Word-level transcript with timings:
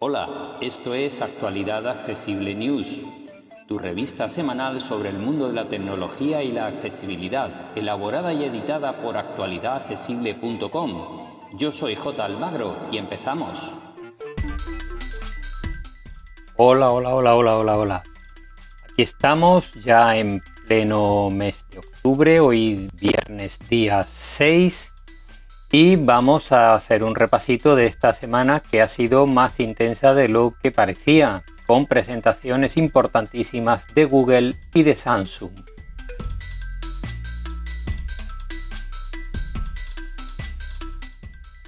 Hola, 0.00 0.56
esto 0.60 0.94
es 0.94 1.22
Actualidad 1.22 1.86
Accesible 1.86 2.52
News, 2.54 3.00
tu 3.68 3.78
revista 3.78 4.28
semanal 4.28 4.80
sobre 4.80 5.10
el 5.10 5.18
mundo 5.18 5.46
de 5.46 5.52
la 5.52 5.68
tecnología 5.68 6.42
y 6.42 6.50
la 6.50 6.66
accesibilidad, 6.66 7.70
elaborada 7.76 8.32
y 8.32 8.42
editada 8.44 9.00
por 9.00 9.16
actualidadaccesible.com. 9.16 11.56
Yo 11.56 11.70
soy 11.70 11.94
J. 11.94 12.24
Almagro 12.24 12.76
y 12.90 12.98
empezamos. 12.98 13.72
Hola, 16.56 16.90
hola, 16.90 17.14
hola, 17.14 17.36
hola, 17.36 17.56
hola, 17.56 17.78
hola. 17.78 18.02
Aquí 18.90 19.02
estamos 19.02 19.72
ya 19.74 20.16
en 20.16 20.42
pleno 20.66 21.30
mes 21.30 21.64
de 21.70 21.78
octubre, 21.78 21.89
hoy 22.02 22.90
viernes 22.98 23.58
día 23.68 24.04
6 24.06 24.92
y 25.70 25.96
vamos 25.96 26.50
a 26.50 26.74
hacer 26.74 27.04
un 27.04 27.14
repasito 27.14 27.76
de 27.76 27.86
esta 27.86 28.12
semana 28.12 28.60
que 28.60 28.80
ha 28.80 28.88
sido 28.88 29.26
más 29.26 29.60
intensa 29.60 30.14
de 30.14 30.28
lo 30.28 30.54
que 30.62 30.72
parecía, 30.72 31.44
con 31.66 31.86
presentaciones 31.86 32.76
importantísimas 32.76 33.86
de 33.94 34.04
Google 34.06 34.56
y 34.74 34.82
de 34.82 34.96
Samsung. 34.96 35.52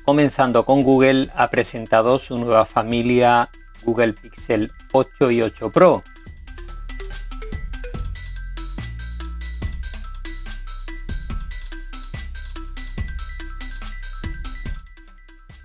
Comenzando 0.05 0.65
con 0.65 0.83
Google, 0.83 1.31
ha 1.37 1.51
presentado 1.51 2.19
su 2.19 2.39
nueva 2.39 2.65
familia 2.65 3.51
Google 3.85 4.15
Pixel 4.15 4.73
8 4.93 5.31
y 5.31 5.43
8 5.43 5.71
Pro. 5.71 6.03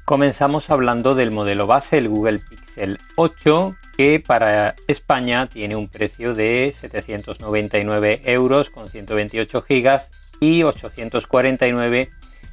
Comenzamos 0.08 0.70
hablando 0.70 1.16
del 1.16 1.32
modelo 1.32 1.68
base, 1.68 1.98
el 1.98 2.08
Google 2.08 2.40
Pixel 2.40 2.98
8, 3.18 3.76
que 3.98 4.24
para 4.26 4.74
España 4.88 5.48
tiene 5.48 5.76
un 5.76 5.90
precio 5.90 6.34
de 6.34 6.74
799 6.74 8.22
euros 8.24 8.70
con 8.70 8.88
128 8.88 9.62
gigas 9.64 10.10
y 10.40 10.64
849 10.64 12.10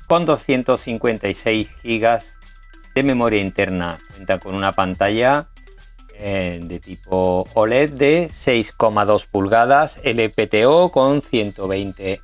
con 0.09 0.27
256 0.27 1.77
gigas 1.81 2.39
de 2.93 3.05
memoria 3.05 3.41
interna. 3.41 4.01
Cuenta 4.11 4.41
con 4.41 4.57
una 4.57 4.73
pantalla 4.73 5.47
eh, 6.15 6.59
de 6.61 6.81
tipo 6.81 7.47
OLED 7.55 7.91
de 7.91 8.31
6,2 8.31 9.29
pulgadas, 9.31 9.97
LPTO 10.03 10.91
con 10.91 11.23
120 11.23 12.21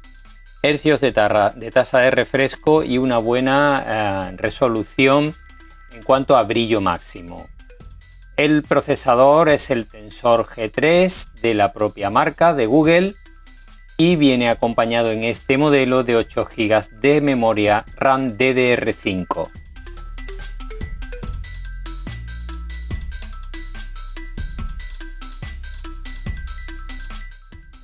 hercios 0.62 1.00
de, 1.00 1.12
tasa 1.12 1.98
de 1.98 2.10
refresco 2.10 2.82
y 2.82 2.98
una 2.98 3.18
buena 3.18 3.84
eh, 4.32 4.36
resolución 4.36 5.34
en 5.92 6.02
cuanto 6.02 6.36
a 6.36 6.42
brillo 6.42 6.80
máximo. 6.80 7.48
El 8.36 8.62
procesador 8.62 9.48
es 9.48 9.70
el 9.70 9.86
Tensor 9.86 10.46
G3 10.46 11.32
de 11.42 11.54
la 11.54 11.72
propia 11.72 12.10
marca 12.10 12.54
de 12.54 12.66
Google 12.66 13.14
y 13.98 14.16
viene 14.16 14.48
acompañado 14.48 15.12
en 15.12 15.24
este 15.24 15.58
modelo 15.58 16.04
de 16.04 16.16
8 16.16 16.48
GB 16.56 17.00
de 17.00 17.20
memoria 17.20 17.84
RAM 17.96 18.38
DDR5. 18.38 19.59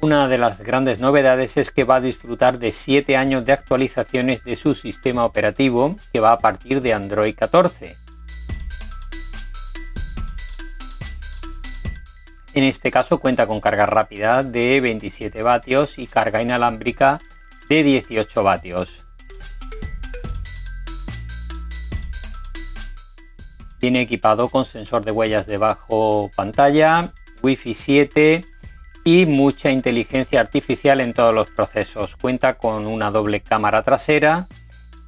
Una 0.03 0.29
de 0.29 0.37
las 0.37 0.61
grandes 0.61 1.01
novedades 1.01 1.57
es 1.57 1.71
que 1.71 1.85
va 1.85 1.97
a 1.97 2.01
disfrutar 2.01 2.59
de 2.59 2.71
7 2.71 3.17
años 3.17 3.47
de 3.47 3.53
actualizaciones 3.53 4.45
de 4.45 4.57
su 4.57 4.75
sistema 4.75 5.25
operativo 5.25 5.97
que 6.13 6.21
va 6.21 6.33
a 6.33 6.39
partir 6.39 6.83
de 6.83 6.93
Android 6.93 7.35
14. 7.35 7.97
En 12.53 12.65
este 12.65 12.91
caso 12.91 13.21
cuenta 13.21 13.47
con 13.47 13.61
carga 13.61 13.87
rápida 13.87 14.43
de 14.43 14.81
27 14.81 15.43
vatios 15.43 15.99
y 15.99 16.07
carga 16.07 16.43
inalámbrica 16.43 17.19
de 17.69 17.83
18 17.83 18.43
vatios. 18.43 19.07
Viene 23.81 24.03
equipado 24.03 24.49
con 24.49 24.67
sensor 24.67 25.05
de 25.05 25.13
huellas 25.13 25.47
debajo 25.47 26.31
pantalla, 26.35 27.13
Wi-Fi 27.43 27.75
7, 27.75 28.45
y 29.07 29.25
mucha 29.25 29.71
inteligencia 29.71 30.41
artificial 30.41 31.01
en 31.01 31.15
todos 31.15 31.33
los 31.33 31.49
procesos. 31.49 32.17
Cuenta 32.17 32.59
con 32.59 32.89
una 32.89 33.13
doble 33.13 33.41
cámara 33.41 33.85
trasera 33.85 34.49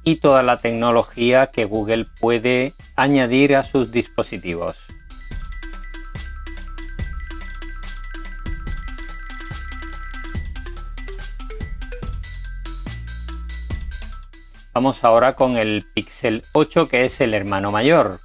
y 0.05 0.15
toda 0.15 0.41
la 0.41 0.57
tecnología 0.57 1.47
que 1.47 1.65
Google 1.65 2.05
puede 2.21 2.73
añadir 2.95 3.57
a 3.57 3.63
sus 3.63 3.91
dispositivos. 3.91 4.87
Vamos 14.73 15.03
ahora 15.03 15.35
con 15.35 15.57
el 15.57 15.85
Pixel 15.93 16.43
8 16.53 16.87
que 16.87 17.03
es 17.03 17.19
el 17.19 17.33
hermano 17.33 17.69
mayor. 17.69 18.21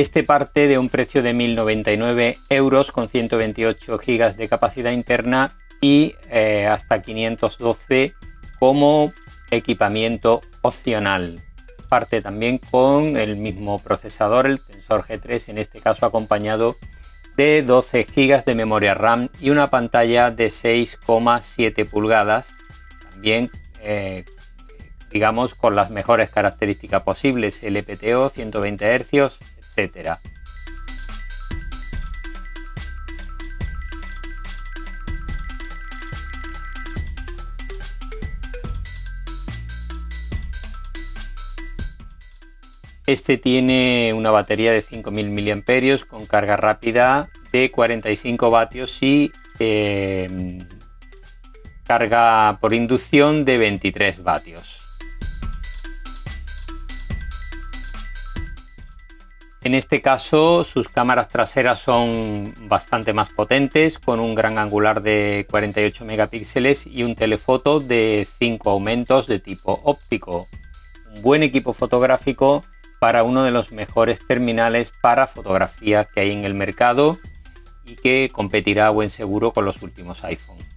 Este 0.00 0.22
parte 0.22 0.66
de 0.66 0.78
un 0.78 0.88
precio 0.88 1.22
de 1.22 1.34
1.099 1.34 2.38
euros 2.48 2.90
con 2.90 3.10
128 3.10 3.98
GB 3.98 4.34
de 4.34 4.48
capacidad 4.48 4.92
interna 4.92 5.58
y 5.82 6.14
eh, 6.30 6.66
hasta 6.66 7.02
512 7.02 8.14
como 8.58 9.12
equipamiento 9.50 10.40
opcional. 10.62 11.42
Parte 11.90 12.22
también 12.22 12.56
con 12.56 13.18
el 13.18 13.36
mismo 13.36 13.78
procesador, 13.78 14.46
el 14.46 14.60
Tensor 14.60 15.04
G3, 15.04 15.50
en 15.50 15.58
este 15.58 15.80
caso 15.80 16.06
acompañado 16.06 16.76
de 17.36 17.60
12 17.60 18.04
GB 18.04 18.42
de 18.46 18.54
memoria 18.54 18.94
RAM 18.94 19.28
y 19.38 19.50
una 19.50 19.68
pantalla 19.68 20.30
de 20.30 20.48
6,7 20.48 21.86
pulgadas, 21.86 22.48
también 23.10 23.50
eh, 23.82 24.24
digamos 25.10 25.54
con 25.54 25.76
las 25.76 25.90
mejores 25.90 26.30
características 26.30 27.02
posibles, 27.02 27.62
LPTO 27.62 28.30
120 28.30 28.98
Hz, 28.98 29.38
este 43.12 43.38
tiene 43.38 44.12
una 44.14 44.30
batería 44.30 44.72
de 44.72 44.82
5000 44.82 45.30
mAh 45.30 46.06
con 46.08 46.26
carga 46.26 46.56
rápida 46.56 47.28
de 47.52 47.70
45 47.70 48.50
vatios 48.50 49.02
y 49.02 49.32
em, 49.58 50.66
carga 51.84 52.58
por 52.60 52.72
inducción 52.72 53.44
de 53.44 53.58
23 53.58 54.22
vatios. 54.22 54.69
En 59.62 59.74
este 59.74 60.00
caso 60.00 60.64
sus 60.64 60.88
cámaras 60.88 61.28
traseras 61.28 61.80
son 61.80 62.54
bastante 62.62 63.12
más 63.12 63.28
potentes 63.28 63.98
con 63.98 64.18
un 64.18 64.34
gran 64.34 64.56
angular 64.56 65.02
de 65.02 65.46
48 65.50 66.06
megapíxeles 66.06 66.86
y 66.86 67.02
un 67.02 67.14
telefoto 67.14 67.78
de 67.78 68.26
5 68.38 68.70
aumentos 68.70 69.26
de 69.26 69.38
tipo 69.38 69.80
óptico. 69.84 70.48
Un 71.14 71.20
buen 71.20 71.42
equipo 71.42 71.74
fotográfico 71.74 72.64
para 73.00 73.22
uno 73.22 73.42
de 73.42 73.50
los 73.50 73.70
mejores 73.70 74.26
terminales 74.26 74.92
para 75.02 75.26
fotografía 75.26 76.06
que 76.06 76.20
hay 76.20 76.32
en 76.32 76.46
el 76.46 76.54
mercado 76.54 77.18
y 77.84 77.96
que 77.96 78.30
competirá 78.32 78.86
a 78.86 78.90
buen 78.90 79.10
seguro 79.10 79.52
con 79.52 79.66
los 79.66 79.82
últimos 79.82 80.24
iPhone. 80.24 80.69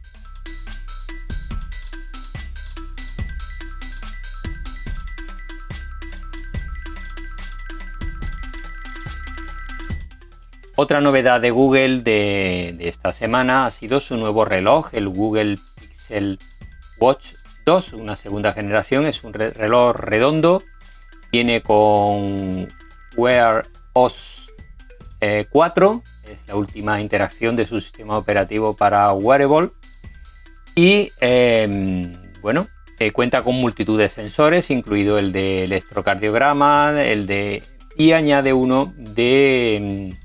Otra 10.75 11.01
novedad 11.01 11.39
de 11.39 11.51
Google 11.51 12.01
de, 12.01 12.75
esta 12.79 13.13
semana 13.13 13.67
ha 13.67 13.71
sido 13.71 13.99
su 13.99 14.17
nuevo 14.17 14.43
reloj, 14.43 14.89
el 14.93 15.07
Google 15.07 15.59
Pixel 15.79 16.39
Watch 16.99 17.33
2, 17.65 17.93
una 17.93 18.15
segunda 18.15 18.53
generación. 18.53 19.05
Es 19.05 19.23
un 19.23 19.33
reloj 19.33 19.95
redondo, 19.95 20.63
viene 21.31 21.61
con 21.61 22.67
Wear 23.15 23.67
OS 23.93 24.51
4, 25.51 26.03
es 26.27 26.37
la 26.47 26.55
última 26.55 26.99
interacción 26.99 27.55
de 27.55 27.67
su 27.67 27.79
sistema 27.79 28.17
operativo 28.17 28.75
para 28.75 29.13
Wearable. 29.13 29.69
Y 30.75 31.11
em, 31.21 32.13
bueno, 32.41 32.67
eh, 32.97 33.11
cuenta 33.11 33.43
con 33.43 33.55
multitud 33.55 33.99
de 33.99 34.09
sensores, 34.09 34.71
incluido 34.71 35.19
el 35.19 35.31
de 35.31 35.65
electrocardiograma, 35.65 37.03
el 37.03 37.27
de 37.27 37.61
y 37.95 38.13
añade 38.13 38.53
uno 38.53 38.91
de 38.97 39.75
em, 39.75 40.22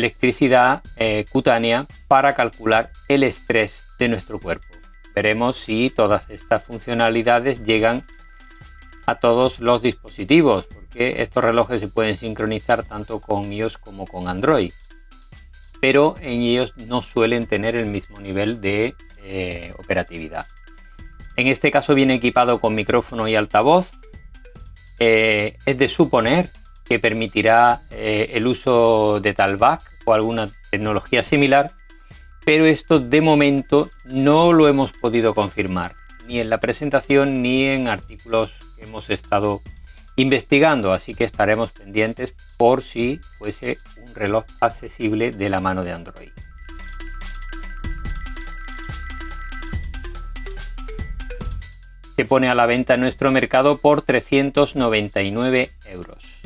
electricidad 0.00 0.82
eh, 0.96 1.24
cutánea 1.30 1.86
para 2.08 2.34
calcular 2.34 2.90
el 3.08 3.22
estrés 3.22 3.84
de 3.98 4.08
nuestro 4.08 4.40
cuerpo. 4.40 4.66
Veremos 5.14 5.58
si 5.58 5.90
todas 5.90 6.28
estas 6.30 6.64
funcionalidades 6.64 7.62
llegan 7.64 8.04
a 9.06 9.16
todos 9.16 9.60
los 9.60 9.82
dispositivos, 9.82 10.66
porque 10.66 11.22
estos 11.22 11.44
relojes 11.44 11.80
se 11.80 11.88
pueden 11.88 12.16
sincronizar 12.16 12.84
tanto 12.84 13.20
con 13.20 13.52
iOS 13.52 13.78
como 13.78 14.06
con 14.06 14.28
Android, 14.28 14.72
pero 15.80 16.16
en 16.20 16.40
ellos 16.42 16.74
no 16.76 17.02
suelen 17.02 17.46
tener 17.46 17.76
el 17.76 17.86
mismo 17.86 18.20
nivel 18.20 18.60
de 18.60 18.94
eh, 19.22 19.74
operatividad. 19.78 20.46
En 21.36 21.46
este 21.46 21.70
caso 21.70 21.94
viene 21.94 22.14
equipado 22.14 22.60
con 22.60 22.74
micrófono 22.74 23.26
y 23.28 23.34
altavoz. 23.34 23.92
Eh, 24.98 25.56
es 25.64 25.78
de 25.78 25.88
suponer 25.88 26.50
que 26.84 26.98
permitirá 26.98 27.82
el 27.90 28.46
uso 28.46 29.20
de 29.20 29.32
talkback 29.32 29.89
alguna 30.14 30.50
tecnología 30.70 31.22
similar, 31.22 31.72
pero 32.44 32.66
esto 32.66 33.00
de 33.00 33.20
momento 33.20 33.90
no 34.04 34.52
lo 34.52 34.68
hemos 34.68 34.92
podido 34.92 35.34
confirmar, 35.34 35.94
ni 36.26 36.40
en 36.40 36.50
la 36.50 36.58
presentación 36.58 37.42
ni 37.42 37.64
en 37.64 37.88
artículos 37.88 38.54
que 38.76 38.84
hemos 38.84 39.10
estado 39.10 39.62
investigando, 40.16 40.92
así 40.92 41.14
que 41.14 41.24
estaremos 41.24 41.72
pendientes 41.72 42.34
por 42.56 42.82
si 42.82 43.20
fuese 43.38 43.78
un 44.06 44.14
reloj 44.14 44.44
accesible 44.60 45.30
de 45.30 45.48
la 45.48 45.60
mano 45.60 45.84
de 45.84 45.92
Android. 45.92 46.30
Se 52.16 52.24
pone 52.26 52.50
a 52.50 52.54
la 52.54 52.66
venta 52.66 52.94
en 52.94 53.00
nuestro 53.00 53.30
mercado 53.30 53.78
por 53.78 54.02
399 54.02 55.70
euros. 55.86 56.39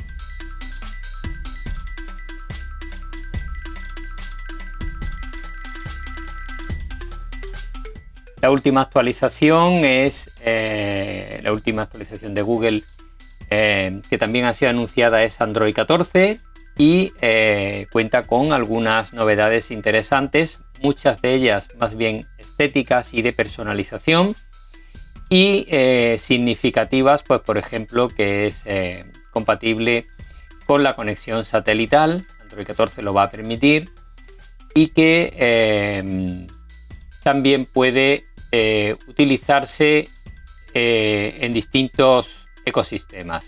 La 8.45 8.51
última 8.51 8.83
actualización 8.83 9.87
es 9.87 10.31
eh, 10.45 11.41
la 11.43 11.51
última 11.51 11.81
actualización 11.81 12.35
de 12.35 12.43
Google 12.43 12.83
eh, 13.49 14.03
que 14.11 14.19
también 14.19 14.45
ha 14.45 14.53
sido 14.53 14.69
anunciada 14.69 15.23
es 15.23 15.41
Android 15.41 15.75
14 15.75 16.41
y 16.77 17.15
eh, 17.23 17.87
cuenta 17.91 18.25
con 18.25 18.53
algunas 18.53 19.15
novedades 19.15 19.71
interesantes, 19.71 20.59
muchas 20.83 21.23
de 21.23 21.33
ellas 21.33 21.71
más 21.79 21.97
bien 21.97 22.27
estéticas 22.37 23.15
y 23.15 23.23
de 23.23 23.33
personalización 23.33 24.37
y 25.31 25.67
significativas, 26.19 27.23
pues 27.23 27.41
por 27.41 27.57
ejemplo 27.57 28.11
que 28.11 28.49
es 28.49 28.63
compatible 29.31 30.05
con 30.67 30.83
la 30.83 30.95
conexión 30.97 31.47
satelital, 31.47 32.27
Android 32.43 32.67
14 32.67 33.01
lo 33.01 33.15
va 33.15 33.23
a 33.23 33.31
permitir 33.31 33.89
y 34.75 34.89
que 34.89 36.47
también 37.23 37.65
puede 37.65 38.27
eh, 38.57 38.95
utilizarse 39.09 40.09
eh, 40.73 41.39
en 41.41 41.53
distintos 41.53 42.29
ecosistemas. 42.65 43.45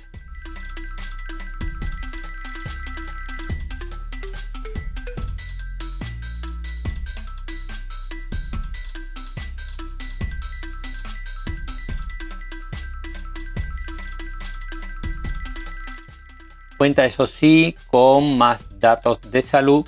Cuenta 16.77 17.07
eso 17.07 17.29
sí 17.29 17.77
con 17.87 18.37
más 18.37 18.81
datos 18.81 19.21
de 19.31 19.43
salud 19.43 19.87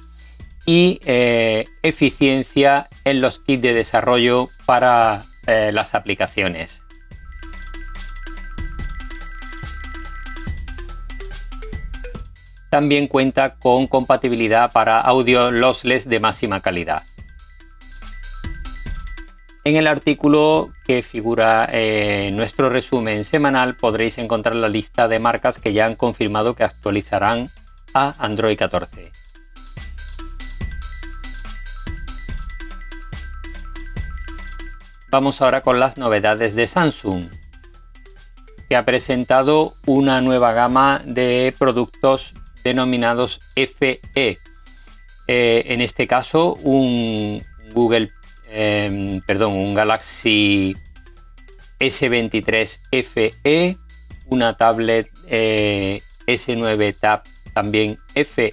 y 0.68 1.00
eh, 1.06 1.66
eficiencia 1.82 2.90
en 3.04 3.22
los 3.22 3.38
kits 3.38 3.62
de 3.62 3.72
desarrollo 3.72 4.50
para 4.66 5.22
eh, 5.46 5.72
las 5.72 5.94
aplicaciones. 5.94 6.82
También 12.68 13.06
cuenta 13.08 13.54
con 13.54 13.86
compatibilidad 13.86 14.70
para 14.70 15.00
audio 15.00 15.50
lossless 15.50 16.06
de 16.06 16.20
máxima 16.20 16.60
calidad. 16.60 17.02
En 19.64 19.76
el 19.76 19.86
artículo 19.86 20.68
que 20.86 21.00
figura 21.00 21.66
en 21.72 22.36
nuestro 22.36 22.68
resumen 22.68 23.24
semanal 23.24 23.74
podréis 23.76 24.18
encontrar 24.18 24.54
la 24.54 24.68
lista 24.68 25.08
de 25.08 25.18
marcas 25.18 25.58
que 25.58 25.72
ya 25.72 25.86
han 25.86 25.96
confirmado 25.96 26.54
que 26.54 26.64
actualizarán 26.64 27.48
a 27.94 28.14
Android 28.18 28.58
14. 28.58 29.27
Vamos 35.10 35.40
ahora 35.40 35.62
con 35.62 35.80
las 35.80 35.96
novedades 35.96 36.54
de 36.54 36.66
Samsung, 36.66 37.30
que 38.68 38.76
ha 38.76 38.84
presentado 38.84 39.72
una 39.86 40.20
nueva 40.20 40.52
gama 40.52 41.00
de 41.02 41.54
productos 41.58 42.34
denominados 42.62 43.40
FE. 43.54 44.00
Eh, 44.14 44.38
en 45.26 45.80
este 45.80 46.06
caso, 46.06 46.56
un 46.56 47.42
Google, 47.72 48.10
em, 48.50 49.22
perdón, 49.22 49.54
un 49.54 49.72
Galaxy 49.74 50.76
S23 51.80 52.80
FE, 52.90 53.78
una 54.26 54.58
tablet 54.58 55.08
eh, 55.26 56.02
S9 56.26 56.94
Tab 57.00 57.22
también 57.54 57.98
FE 58.14 58.52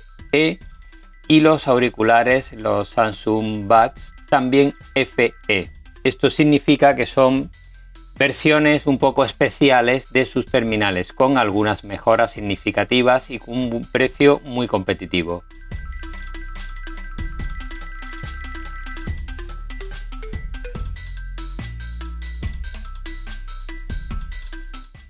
y 1.27 1.39
los 1.41 1.67
auriculares, 1.67 2.53
los 2.53 2.87
Samsung 2.87 3.67
Buds 3.67 4.13
también 4.29 4.73
FE. 4.93 5.74
Esto 6.05 6.29
significa 6.29 6.95
que 6.95 7.05
son 7.07 7.49
versiones 8.15 8.85
un 8.85 8.99
poco 8.99 9.25
especiales 9.25 10.13
de 10.13 10.27
sus 10.27 10.45
terminales, 10.45 11.11
con 11.11 11.39
algunas 11.39 11.83
mejoras 11.83 12.33
significativas 12.33 13.31
y 13.31 13.39
con 13.39 13.73
un 13.73 13.81
precio 13.91 14.39
muy 14.45 14.67
competitivo. 14.67 15.43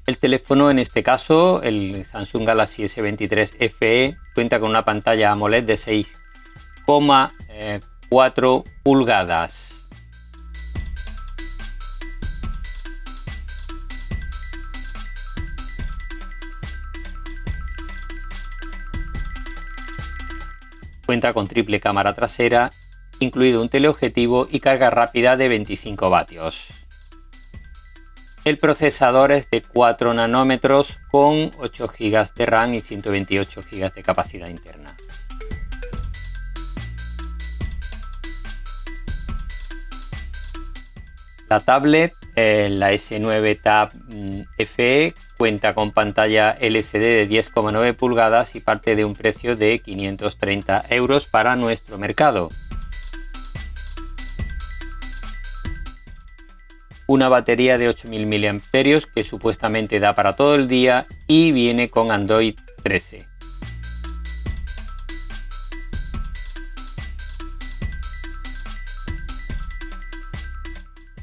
El 0.08 0.18
teléfono, 0.18 0.72
en 0.72 0.80
este 0.80 1.04
caso, 1.04 1.62
el 1.62 2.06
Samsung 2.06 2.46
Galaxy 2.46 2.84
S23 2.84 3.70
FE, 3.70 4.16
cuenta 4.34 4.62
con 4.62 4.70
una 4.70 4.86
pantalla 4.86 5.32
AMOLED 5.32 5.66
de 5.66 5.76
6,4 5.76 8.64
pulgadas 8.82 9.75
Cuenta 21.06 21.34
con 21.34 21.48
triple 21.48 21.80
cámara 21.80 22.16
trasera, 22.16 22.72
incluido 23.20 23.62
un 23.62 23.70
teleobjetivo 23.70 24.48
y 24.50 24.60
carga 24.60 24.90
rápida 24.90 25.38
de 25.38 25.50
25 25.50 26.10
vatios. 26.10 26.68
El 28.44 28.58
procesador 28.58 29.32
es 29.32 29.50
de 29.50 29.62
4 29.62 30.14
nanómetros 30.14 31.00
con 31.10 31.52
8 31.58 31.88
GB 31.88 32.34
de 32.36 32.46
RAM 32.46 32.76
y 32.76 32.82
128 32.82 33.64
GB 33.72 33.94
de 33.94 34.04
capacidad 34.04 34.48
interna. 34.48 34.96
La 41.50 41.60
tablet, 41.60 42.14
eh, 42.36 42.70
la 42.72 42.92
S9 42.92 43.62
Tab 43.62 43.94
mm, 43.94 44.42
FE, 44.66 45.14
cuenta 45.38 45.74
con 45.74 45.92
pantalla 45.92 46.52
LCD 46.52 47.00
de 47.00 47.30
10,9 47.30 47.96
pulgadas 47.96 48.56
y 48.56 48.60
parte 48.60 48.96
de 48.96 49.06
un 49.06 49.16
precio 49.16 49.56
de 49.56 49.80
530 49.80 50.84
euros 50.90 51.28
para 51.28 51.56
nuestro 51.56 51.98
mercado. 51.98 52.50
Una 57.08 57.30
batería 57.30 57.78
de 57.78 57.90
8000 57.90 58.28
mAh 58.28 59.02
que 59.14 59.24
supuestamente 59.24 60.00
da 60.00 60.14
para 60.14 60.36
todo 60.36 60.56
el 60.56 60.68
día 60.68 61.06
y 61.28 61.52
viene 61.52 61.90
con 61.90 62.12
Android 62.12 62.56
13. 62.82 63.28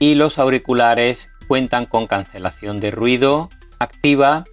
y 0.03 0.17
los 0.17 0.41
auriculares 0.41 1.31
cuentan 1.47 1.87
con 1.87 2.09
cancelación 2.09 2.81
de 2.81 2.91
ruido 2.91 3.51
activa 3.83 4.45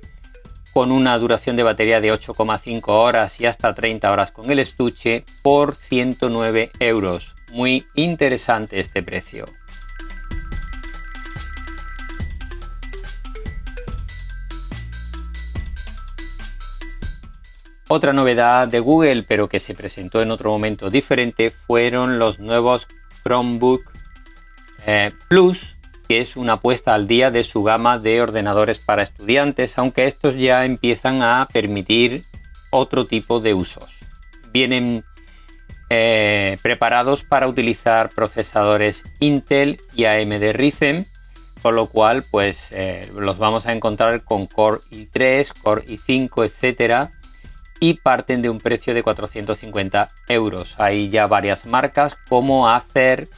con 0.74 0.92
una 0.92 1.18
duración 1.18 1.56
de 1.56 1.64
batería 1.64 2.02
de 2.02 2.14
8,5 2.14 2.84
horas 2.88 3.40
y 3.40 3.46
hasta 3.46 3.74
30 3.74 4.12
horas 4.12 4.32
con 4.32 4.50
el 4.52 4.60
estuche 4.60 5.26
por 5.42 5.76
109 5.76 6.72
euros. 6.80 7.36
Muy 7.52 7.88
interesante 7.96 8.80
este 8.80 9.02
precio. 9.02 9.46
Otra 17.92 18.14
novedad 18.14 18.68
de 18.68 18.80
Google, 18.80 19.24
pero 19.24 19.50
que 19.50 19.60
se 19.60 19.74
presentó 19.74 20.22
en 20.22 20.30
otro 20.30 20.52
momento 20.52 20.92
diferente, 20.92 21.50
fueron 21.50 22.20
los 22.20 22.38
nuevos 22.38 22.88
Chromebook 23.24 23.92
eh, 24.86 25.12
Plus, 25.28 25.76
que 26.10 26.22
es 26.22 26.36
una 26.36 26.60
puesta 26.60 26.96
al 26.96 27.08
día 27.08 27.30
de 27.30 27.44
su 27.44 27.62
gama 27.62 28.00
de 28.00 28.20
ordenadores 28.20 28.80
para 28.80 29.04
estudiantes, 29.04 29.78
aunque 29.78 30.08
estos 30.08 30.36
ya 30.36 30.66
empiezan 30.66 31.22
a 31.22 31.48
permitir 31.54 32.24
otro 32.72 33.06
tipo 33.06 33.40
de 33.40 33.54
usos. 33.54 34.00
Vienen 34.52 35.04
eh, 35.92 36.58
preparados 36.64 37.24
para 37.24 37.48
utilizar 37.48 38.10
procesadores 38.10 39.04
Intel 39.20 39.80
y 39.94 40.06
AMD 40.06 40.52
Ryzen, 40.52 41.06
con 41.62 41.76
lo 41.76 41.86
cual 41.86 42.24
pues 42.32 42.58
eh, 42.72 43.08
los 43.16 43.38
vamos 43.38 43.68
a 43.68 43.74
encontrar 43.74 44.24
con 44.24 44.48
Core 44.48 44.80
i3, 44.90 45.54
Core 45.62 45.86
i5, 45.86 46.44
etcétera 46.44 47.12
y 47.80 47.94
parten 47.94 48.42
de 48.42 48.50
un 48.50 48.60
precio 48.60 48.96
de 48.96 49.04
450 49.04 50.10
euros. 50.28 50.74
Hay 50.80 51.10
ya 51.10 51.28
varias 51.28 51.68
marcas 51.68 52.18
como 52.28 52.68
Acer, 52.68 53.30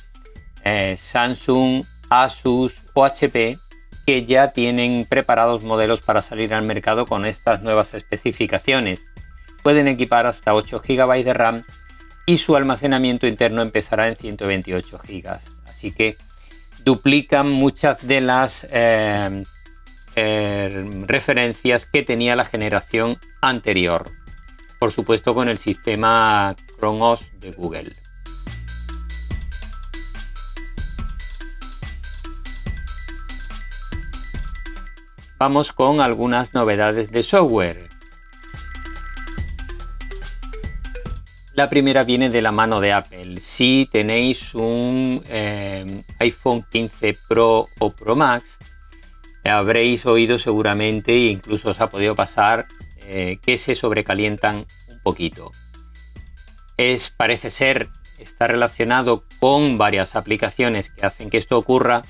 eh, 0.63 0.95
Samsung, 0.97 1.83
Asus 2.11 2.73
o 2.93 3.05
HP 3.05 3.57
que 4.05 4.25
ya 4.25 4.49
tienen 4.51 5.05
preparados 5.09 5.63
modelos 5.63 6.01
para 6.01 6.21
salir 6.21 6.53
al 6.53 6.63
mercado 6.63 7.05
con 7.05 7.25
estas 7.25 7.63
nuevas 7.63 7.93
especificaciones. 7.93 9.01
Pueden 9.63 9.87
equipar 9.87 10.27
hasta 10.27 10.53
8 10.53 10.81
GB 10.87 11.23
de 11.23 11.33
RAM 11.33 11.63
y 12.25 12.37
su 12.37 12.55
almacenamiento 12.55 13.27
interno 13.27 13.61
empezará 13.61 14.07
en 14.07 14.15
128 14.15 14.99
GB. 15.07 15.39
Así 15.65 15.91
que 15.91 16.17
duplican 16.83 17.49
muchas 17.49 18.05
de 18.05 18.21
las 18.21 18.67
eh, 18.71 19.43
eh, 20.15 20.89
referencias 21.07 21.85
que 21.85 22.03
tenía 22.03 22.35
la 22.35 22.45
generación 22.45 23.17
anterior 23.41 24.11
por 24.81 24.91
supuesto 24.91 25.35
con 25.35 25.47
el 25.47 25.59
sistema 25.59 26.55
Chrome 26.79 27.03
OS 27.03 27.39
de 27.39 27.51
Google. 27.51 27.93
Vamos 35.41 35.73
con 35.73 36.01
algunas 36.01 36.53
novedades 36.53 37.09
de 37.09 37.23
software. 37.23 37.89
La 41.55 41.67
primera 41.67 42.03
viene 42.03 42.29
de 42.29 42.43
la 42.43 42.51
mano 42.51 42.79
de 42.79 42.93
Apple. 42.93 43.39
Si 43.39 43.89
tenéis 43.91 44.53
un 44.53 45.23
eh, 45.27 46.03
iPhone 46.19 46.63
15 46.69 47.17
Pro 47.27 47.69
o 47.79 47.89
Pro 47.89 48.15
Max, 48.15 48.59
habréis 49.43 50.05
oído 50.05 50.37
seguramente 50.37 51.11
e 51.11 51.31
incluso 51.31 51.71
os 51.71 51.81
ha 51.81 51.89
podido 51.89 52.15
pasar 52.15 52.67
eh, 52.97 53.39
que 53.41 53.57
se 53.57 53.73
sobrecalientan 53.73 54.67
un 54.89 54.99
poquito. 55.01 55.49
Es, 56.77 57.09
parece 57.09 57.49
ser, 57.49 57.89
está 58.19 58.45
relacionado 58.45 59.23
con 59.39 59.79
varias 59.79 60.15
aplicaciones 60.15 60.91
que 60.91 61.03
hacen 61.03 61.31
que 61.31 61.39
esto 61.39 61.57
ocurra 61.57 62.03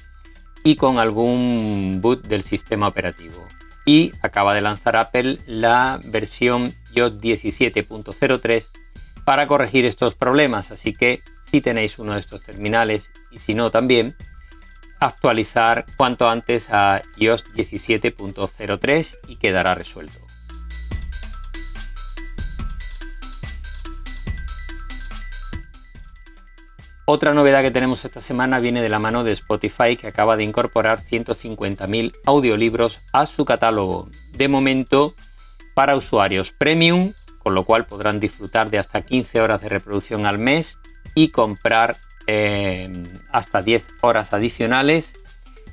y 0.64 0.76
con 0.76 1.00
algún 1.00 2.00
boot 2.02 2.28
del 2.28 2.44
sistema 2.44 2.88
operativo. 2.88 3.48
Y 3.86 4.14
acaba 4.22 4.54
de 4.54 4.62
lanzar 4.62 4.96
Apple 4.96 5.40
la 5.48 6.00
versión 6.06 6.74
iOS 6.94 7.20
17.03 7.20 8.66
para 9.26 9.48
corregir 9.48 9.86
estos 9.86 10.14
problemas. 10.14 10.72
Así 10.72 10.94
que 10.94 11.22
si 11.46 11.62
tenéis 11.62 12.00
uno 12.00 12.14
de 12.14 12.20
estos 12.20 12.42
terminales 12.42 13.12
y 13.32 13.40
si 13.40 13.56
no 13.56 13.72
también, 13.72 14.16
actualizar 15.00 15.86
cuanto 15.98 16.30
antes 16.30 16.68
a 16.70 17.02
iOS 17.18 17.46
17.03 17.54 19.18
y 19.28 19.36
quedará 19.38 19.76
resuelto. 19.76 20.20
Otra 27.06 27.34
novedad 27.34 27.64
que 27.64 27.72
tenemos 27.72 28.06
esta 28.06 28.22
semana 28.22 28.60
viene 28.60 28.82
de 28.82 28.90
la 28.90 29.00
mano 29.00 29.24
de 29.24 29.32
Spotify 29.32 29.98
que 29.98 30.08
acaba 30.08 30.38
de 30.38 30.44
incorporar 30.44 31.04
150.000 31.04 32.14
audiolibros 32.26 33.00
a 33.12 33.26
su 33.26 33.44
catálogo. 33.44 34.10
De 34.34 34.48
momento 34.48 35.16
para 35.74 35.96
usuarios 35.96 36.52
premium, 36.52 37.14
con 37.40 37.56
lo 37.56 37.64
cual 37.64 37.88
podrán 37.88 38.20
disfrutar 38.20 38.70
de 38.70 38.78
hasta 38.78 39.02
15 39.02 39.42
horas 39.42 39.62
de 39.62 39.70
reproducción 39.70 40.28
al 40.28 40.38
mes 40.38 40.78
y 41.16 41.30
comprar 41.30 41.98
eh, 42.28 43.04
hasta 43.32 43.64
10 43.64 43.88
horas 44.02 44.32
adicionales, 44.32 45.14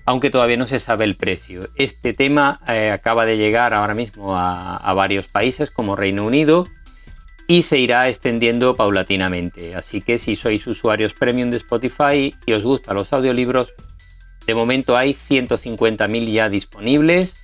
aunque 0.07 0.31
todavía 0.31 0.57
no 0.57 0.67
se 0.67 0.79
sabe 0.79 1.05
el 1.05 1.17
precio. 1.17 1.69
Este 1.75 2.15
tema 2.15 2.61
eh, 2.67 2.91
acaba 2.91 3.27
de 3.27 3.37
llegar 3.37 3.75
ahora 3.75 3.93
mismo 3.93 4.35
a 4.35 4.95
varios 4.95 5.27
países 5.29 5.71
como 5.71 5.95
Reino 5.95 6.25
Unido, 6.25 6.67
y 7.51 7.63
se 7.63 7.79
irá 7.79 8.09
extendiendo 8.09 8.77
paulatinamente. 8.77 9.75
Así 9.75 10.03
que 10.03 10.19
si 10.19 10.37
sois 10.37 10.65
usuarios 10.67 11.15
premium 11.15 11.51
de 11.51 11.57
Spotify 11.57 12.35
y 12.45 12.53
os 12.53 12.63
gustan 12.63 12.95
los 12.95 13.13
audiolibros, 13.13 13.73
de 14.47 14.55
momento 14.55 14.97
hay 14.97 15.15
150.000 15.15 16.31
ya 16.31 16.49
disponibles 16.51 17.35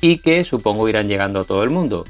y 0.00 0.18
que 0.18 0.44
supongo 0.44 0.88
irán 0.88 1.08
llegando 1.08 1.40
a 1.40 1.44
todo 1.44 1.62
el 1.62 1.70
mundo. 1.70 2.04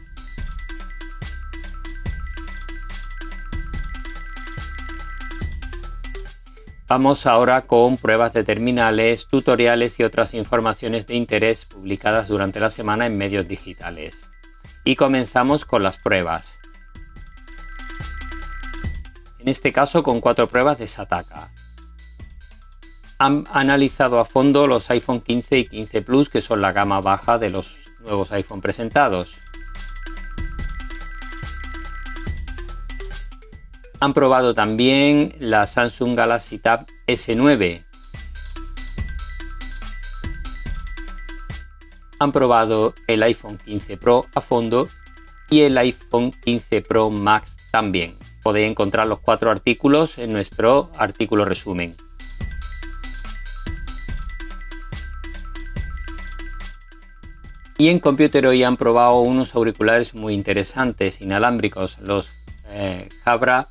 Vamos 6.89 7.27
ahora 7.27 7.63
con 7.63 7.99
pruebas 7.99 8.33
de 8.33 8.45
terminales, 8.45 9.27
tutoriales 9.27 10.01
y 10.01 10.05
otras 10.05 10.33
informaciones 10.35 11.07
de 11.07 11.17
interés 11.17 11.67
publicadas 11.67 12.29
durante 12.29 12.61
la 12.61 12.71
semana 12.71 13.07
en 13.07 13.17
medios 13.17 13.47
digitales. 13.47 14.15
Y 14.85 14.95
comenzamos 14.95 15.65
con 15.65 15.83
las 15.83 15.99
pruebas 15.99 16.56
en 19.47 19.53
este 19.53 19.73
caso 19.73 20.03
con 20.03 20.21
cuatro 20.21 20.49
pruebas 20.49 20.79
de 20.79 20.89
Sataka. 20.89 21.53
Han 23.19 23.47
analizado 23.53 24.19
a 24.19 24.25
fondo 24.25 24.67
los 24.67 24.91
iPhone 24.91 25.21
15 25.21 25.59
y 25.59 25.67
15 25.69 26.03
Plus, 26.03 26.29
que 26.29 26.41
son 26.41 26.61
la 26.61 26.73
gama 26.73 27.01
baja 27.01 27.39
de 27.39 27.51
los 27.51 27.77
nuevos 28.01 28.33
iPhone 28.33 28.61
presentados. 28.61 29.37
Han 34.01 34.13
probado 34.15 34.53
también 34.53 35.37
la 35.39 35.69
Samsung 35.69 36.17
Galaxy 36.17 36.59
Tab 36.59 36.87
S9. 37.07 37.85
Han 42.19 42.33
probado 42.33 42.95
el 43.07 43.23
iPhone 43.23 43.59
15 43.59 43.97
Pro 43.97 44.27
a 44.35 44.41
fondo 44.41 44.89
y 45.51 45.61
el 45.61 45.79
iPhone 45.79 46.33
15 46.33 46.81
Pro 46.83 47.11
Max 47.11 47.55
también 47.71 48.26
podéis 48.47 48.71
encontrar 48.71 49.09
los 49.09 49.19
cuatro 49.19 49.51
artículos 49.51 50.19
en 50.19 50.33
nuestro 50.33 50.93
artículo 50.97 51.45
resumen. 51.45 51.97
Y 57.77 57.89
en 57.89 57.99
Computer 57.99 58.47
hoy 58.47 58.63
han 58.63 58.77
probado 58.77 59.19
unos 59.19 59.53
auriculares 59.57 60.15
muy 60.15 60.33
interesantes, 60.33 61.21
inalámbricos, 61.21 61.99
los 61.99 62.29
eh, 62.71 63.09
Jabra 63.25 63.67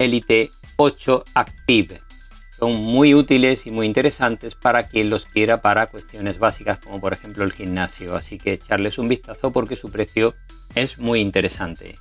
Elite 0.00 0.50
8 0.74 1.22
Active. 1.34 2.00
Son 2.58 2.74
muy 2.74 3.14
útiles 3.14 3.64
y 3.68 3.70
muy 3.70 3.86
interesantes 3.86 4.56
para 4.56 4.88
quien 4.88 5.08
los 5.08 5.24
quiera 5.24 5.62
para 5.62 5.86
cuestiones 5.86 6.40
básicas 6.40 6.80
como 6.80 7.00
por 7.00 7.12
ejemplo 7.12 7.44
el 7.44 7.52
gimnasio. 7.52 8.16
Así 8.16 8.38
que 8.38 8.54
echarles 8.54 8.98
un 8.98 9.06
vistazo 9.06 9.52
porque 9.52 9.76
su 9.76 9.88
precio 9.88 10.34
es 10.74 10.98
muy 10.98 11.20
interesante. 11.20 11.94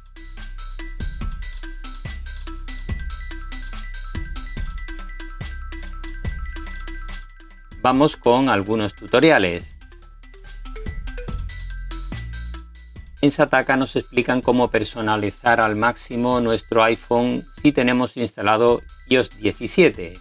Vamos 7.82 8.18
con 8.18 8.50
algunos 8.50 8.96
tutoriales. 8.96 9.66
En 13.22 13.32
Sataka 13.32 13.76
nos 13.76 13.96
explican 13.98 14.42
cómo 14.42 14.72
personalizar 14.72 15.60
al 15.60 15.76
máximo 15.76 16.40
nuestro 16.40 16.84
iPhone 16.84 17.46
si 17.62 17.74
tenemos 17.74 18.16
instalado 18.16 18.82
iOS 19.10 19.38
17. 19.38 20.18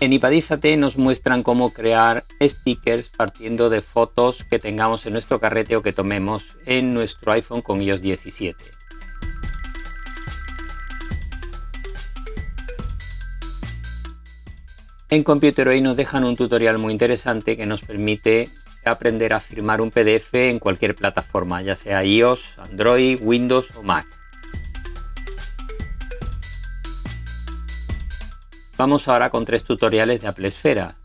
En 0.00 0.12
Ipadízate 0.12 0.76
nos 0.76 0.96
muestran 0.96 1.42
cómo 1.42 1.72
crear 1.72 2.24
stickers 2.40 3.08
partiendo 3.08 3.68
de 3.68 3.80
fotos 3.80 4.44
que 4.44 4.58
tengamos 4.58 5.06
en 5.06 5.14
nuestro 5.14 5.40
carrete 5.40 5.74
o 5.76 5.82
que 5.82 5.92
tomemos 5.92 6.46
en 6.66 6.94
nuestro 6.94 7.32
iPhone 7.32 7.62
con 7.62 7.82
iOS 7.82 8.00
17. 8.02 8.77
En 15.10 15.24
Computer 15.24 15.66
hoy 15.68 15.80
nos 15.80 15.96
dejan 15.96 16.24
un 16.24 16.36
tutorial 16.36 16.76
muy 16.76 16.92
interesante 16.92 17.56
que 17.56 17.64
nos 17.64 17.80
permite 17.80 18.50
aprender 18.84 19.32
a 19.32 19.40
firmar 19.40 19.80
un 19.80 19.90
PDF 19.90 20.34
en 20.34 20.58
cualquier 20.58 20.94
plataforma, 20.94 21.62
ya 21.62 21.76
sea 21.76 22.04
iOS, 22.04 22.58
Android, 22.58 23.18
Windows 23.22 23.70
o 23.76 23.82
Mac. 23.82 24.06
Vamos 28.76 29.08
ahora 29.08 29.30
con 29.30 29.46
tres 29.46 29.64
tutoriales 29.64 30.20
de 30.20 30.28
Apple 30.28 30.48
Esfera. 30.48 30.96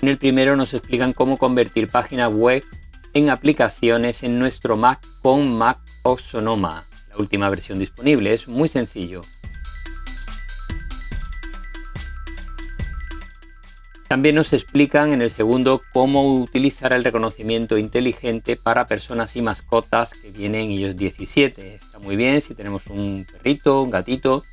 En 0.00 0.08
el 0.08 0.16
primero 0.16 0.56
nos 0.56 0.72
explican 0.72 1.12
cómo 1.12 1.36
convertir 1.36 1.90
páginas 1.90 2.32
web 2.32 2.64
en 3.12 3.28
aplicaciones 3.28 4.22
en 4.22 4.38
nuestro 4.38 4.78
Mac 4.78 5.06
con 5.20 5.54
Mac 5.58 5.78
Sonoma, 6.18 6.84
la 7.10 7.18
última 7.18 7.50
versión 7.50 7.78
disponible. 7.78 8.32
Es 8.32 8.48
muy 8.48 8.70
sencillo. 8.70 9.20
También 14.08 14.34
nos 14.34 14.52
explican 14.52 15.12
en 15.12 15.22
el 15.22 15.30
segundo 15.30 15.82
cómo 15.92 16.40
utilizar 16.40 16.92
el 16.92 17.04
reconocimiento 17.04 17.78
inteligente 17.78 18.56
para 18.56 18.86
personas 18.86 19.34
y 19.34 19.42
mascotas 19.42 20.12
que 20.14 20.30
vienen 20.30 20.70
ellos 20.70 20.94
17. 20.94 21.76
Está 21.76 21.98
muy 21.98 22.14
bien 22.14 22.40
si 22.40 22.54
tenemos 22.54 22.86
un 22.88 23.26
perrito, 23.30 23.82
un 23.82 23.90
gatito, 23.90 24.44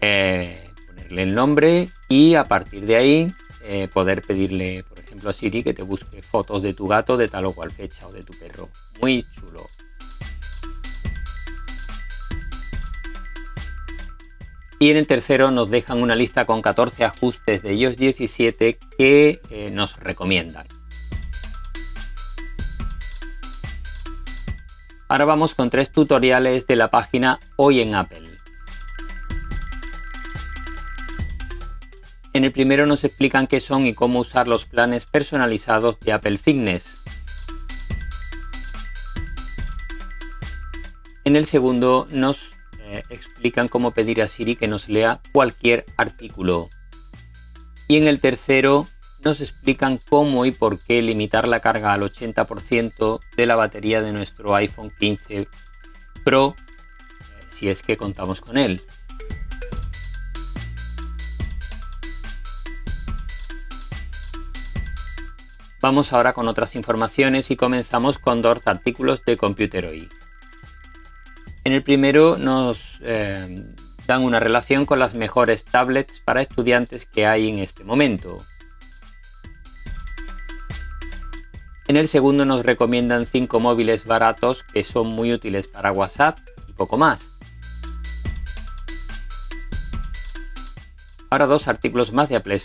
eh, 0.00 0.66
ponerle 0.86 1.22
el 1.22 1.34
nombre 1.34 1.88
y 2.08 2.34
a 2.34 2.44
partir 2.44 2.86
de 2.86 2.96
ahí 2.96 3.32
eh, 3.62 3.88
poder 3.92 4.22
pedirle, 4.22 4.82
por 4.88 4.98
ejemplo, 4.98 5.28
a 5.28 5.32
Siri 5.34 5.62
que 5.62 5.74
te 5.74 5.82
busque 5.82 6.22
fotos 6.22 6.62
de 6.62 6.72
tu 6.72 6.88
gato 6.88 7.18
de 7.18 7.28
tal 7.28 7.46
o 7.46 7.52
cual 7.52 7.70
fecha 7.70 8.06
o 8.06 8.12
de 8.12 8.22
tu 8.22 8.32
perro. 8.38 8.70
Muy 9.02 9.24
chulo. 9.34 9.68
Y 14.82 14.90
en 14.90 14.96
el 14.96 15.06
tercero 15.06 15.50
nos 15.50 15.68
dejan 15.68 16.02
una 16.02 16.14
lista 16.14 16.46
con 16.46 16.62
14 16.62 17.04
ajustes 17.04 17.62
de 17.62 17.74
iOS 17.74 17.98
17 17.98 18.78
que 18.96 19.42
eh, 19.50 19.70
nos 19.70 19.94
recomiendan. 19.98 20.66
Ahora 25.06 25.26
vamos 25.26 25.54
con 25.54 25.68
tres 25.68 25.92
tutoriales 25.92 26.66
de 26.66 26.76
la 26.76 26.90
página 26.90 27.40
Hoy 27.56 27.82
en 27.82 27.94
Apple. 27.94 28.26
En 32.32 32.44
el 32.44 32.52
primero 32.52 32.86
nos 32.86 33.04
explican 33.04 33.48
qué 33.48 33.60
son 33.60 33.86
y 33.86 33.92
cómo 33.92 34.20
usar 34.20 34.48
los 34.48 34.64
planes 34.64 35.04
personalizados 35.04 36.00
de 36.00 36.12
Apple 36.12 36.38
Fitness. 36.38 37.02
En 41.24 41.36
el 41.36 41.44
segundo 41.44 42.08
nos 42.10 42.50
eh, 42.90 43.04
explican 43.08 43.68
cómo 43.68 43.92
pedir 43.92 44.20
a 44.20 44.26
Siri 44.26 44.56
que 44.56 44.66
nos 44.66 44.88
lea 44.88 45.20
cualquier 45.32 45.86
artículo. 45.96 46.70
Y 47.86 47.96
en 47.96 48.08
el 48.08 48.20
tercero 48.20 48.88
nos 49.24 49.40
explican 49.40 49.98
cómo 49.98 50.44
y 50.44 50.50
por 50.50 50.80
qué 50.80 51.00
limitar 51.00 51.46
la 51.46 51.60
carga 51.60 51.92
al 51.92 52.02
80% 52.02 53.20
de 53.36 53.46
la 53.46 53.54
batería 53.54 54.02
de 54.02 54.12
nuestro 54.12 54.56
iPhone 54.56 54.92
15 54.98 55.46
Pro, 56.24 56.56
eh, 56.58 57.44
si 57.52 57.68
es 57.68 57.82
que 57.82 57.96
contamos 57.96 58.40
con 58.40 58.58
él. 58.58 58.82
Vamos 65.80 66.12
ahora 66.12 66.32
con 66.32 66.48
otras 66.48 66.74
informaciones 66.74 67.52
y 67.52 67.56
comenzamos 67.56 68.18
con 68.18 68.42
dos 68.42 68.58
artículos 68.66 69.24
de 69.24 69.36
Computeroid. 69.36 70.08
En 71.70 71.76
el 71.76 71.84
primero 71.84 72.36
nos 72.36 72.98
eh, 73.00 73.62
dan 74.04 74.24
una 74.24 74.40
relación 74.40 74.86
con 74.86 74.98
las 74.98 75.14
mejores 75.14 75.64
tablets 75.64 76.18
para 76.18 76.42
estudiantes 76.42 77.06
que 77.06 77.28
hay 77.28 77.48
en 77.48 77.58
este 77.58 77.84
momento. 77.84 78.38
En 81.86 81.96
el 81.96 82.08
segundo 82.08 82.44
nos 82.44 82.64
recomiendan 82.66 83.24
5 83.24 83.60
móviles 83.60 84.04
baratos 84.04 84.64
que 84.64 84.82
son 84.82 85.10
muy 85.10 85.32
útiles 85.32 85.68
para 85.68 85.92
WhatsApp 85.92 86.40
y 86.68 86.72
poco 86.72 86.98
más. 86.98 87.24
Ahora 91.30 91.46
dos 91.46 91.68
artículos 91.68 92.12
más 92.12 92.28
de 92.28 92.34
Apple 92.34 92.58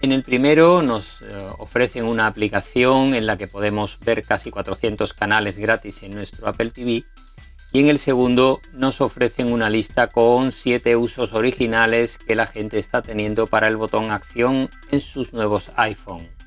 En 0.00 0.12
el 0.12 0.22
primero 0.22 0.80
nos 0.80 1.22
eh, 1.22 1.26
ofrecen 1.58 2.04
una 2.04 2.28
aplicación 2.28 3.14
en 3.14 3.26
la 3.26 3.36
que 3.36 3.48
podemos 3.48 3.98
ver 3.98 4.22
casi 4.22 4.50
400 4.50 5.12
canales 5.12 5.58
gratis 5.58 6.04
en 6.04 6.14
nuestro 6.14 6.46
Apple 6.46 6.70
TV 6.70 7.04
y 7.72 7.80
en 7.80 7.88
el 7.88 7.98
segundo 7.98 8.60
nos 8.72 9.00
ofrecen 9.00 9.52
una 9.52 9.68
lista 9.68 10.06
con 10.06 10.52
7 10.52 10.94
usos 10.94 11.32
originales 11.32 12.16
que 12.16 12.36
la 12.36 12.46
gente 12.46 12.78
está 12.78 13.02
teniendo 13.02 13.48
para 13.48 13.66
el 13.66 13.76
botón 13.76 14.12
acción 14.12 14.70
en 14.92 15.00
sus 15.00 15.32
nuevos 15.32 15.72
iPhone. 15.74 16.37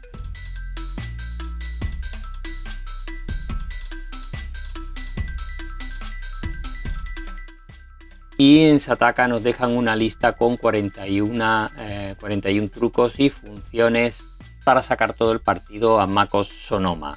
Y 8.42 8.66
en 8.66 8.80
Sataka 8.80 9.28
nos 9.28 9.44
dejan 9.44 9.78
una 9.78 9.96
lista 9.96 10.34
con 10.34 10.58
41, 10.58 11.70
41 12.20 12.66
eh, 12.66 12.70
trucos 12.70 13.20
y 13.20 13.30
funciones 13.30 14.18
para 14.64 14.82
sacar 14.82 15.14
todo 15.14 15.32
el 15.32 15.42
partido 15.42 16.02
a 16.02 16.08
MacOS 16.08 16.48
Sonoma. 16.48 17.16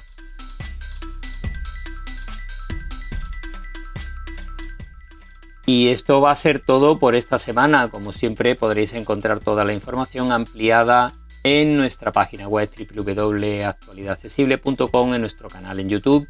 Y 5.65 5.87
esto 5.87 6.21
va 6.21 6.29
a 6.29 6.35
ser 6.35 6.59
todo 6.59 6.99
por 6.99 7.15
esta 7.15 7.39
semana. 7.39 7.89
Como 7.89 8.11
siempre 8.11 8.53
podréis 8.53 8.93
encontrar 8.93 9.39
toda 9.39 9.65
la 9.65 9.73
información 9.73 10.31
ampliada 10.31 11.13
en 11.41 11.75
nuestra 11.75 12.11
página 12.11 12.47
web 12.47 12.69
www.actualidadaccesible.com, 12.69 15.15
en 15.15 15.21
nuestro 15.21 15.49
canal 15.49 15.79
en 15.79 15.89
YouTube 15.89 16.27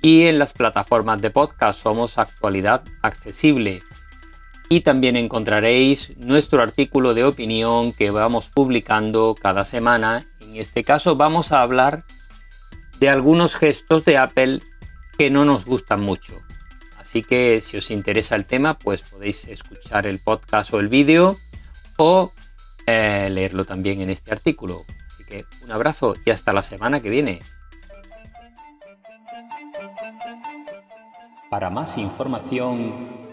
y 0.00 0.24
en 0.24 0.40
las 0.40 0.52
plataformas 0.52 1.22
de 1.22 1.30
podcast. 1.30 1.80
Somos 1.80 2.18
Actualidad 2.18 2.82
Accesible 3.02 3.84
y 4.72 4.80
también 4.80 5.16
encontraréis 5.16 6.16
nuestro 6.16 6.62
artículo 6.62 7.12
de 7.12 7.24
opinión 7.24 7.92
que 7.92 8.10
vamos 8.10 8.48
publicando 8.48 9.34
cada 9.38 9.66
semana. 9.66 10.24
En 10.40 10.56
este 10.56 10.82
caso 10.82 11.14
vamos 11.14 11.52
a 11.52 11.60
hablar 11.60 12.04
de 12.98 13.10
algunos 13.10 13.54
gestos 13.54 14.06
de 14.06 14.16
Apple 14.16 14.62
que 15.18 15.28
no 15.28 15.44
nos 15.44 15.66
gustan 15.66 16.00
mucho. 16.00 16.40
Así 16.98 17.22
que 17.22 17.60
si 17.60 17.76
os 17.76 17.90
interesa 17.90 18.34
el 18.34 18.46
tema, 18.46 18.78
pues 18.78 19.02
podéis 19.02 19.44
escuchar 19.46 20.06
el 20.06 20.20
podcast 20.20 20.72
o 20.72 20.80
el 20.80 20.88
vídeo 20.88 21.36
o 21.98 22.32
eh, 22.86 23.28
leerlo 23.30 23.66
también 23.66 24.00
en 24.00 24.08
este 24.08 24.32
artículo. 24.32 24.86
Así 25.06 25.24
que 25.24 25.44
un 25.64 25.70
abrazo 25.70 26.14
y 26.24 26.30
hasta 26.30 26.54
la 26.54 26.62
semana 26.62 27.00
que 27.00 27.10
viene. 27.10 27.40
Para 31.50 31.68
más 31.68 31.98
información 31.98 33.21